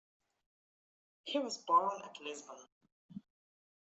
[1.25, 2.57] He was born at Lisbon.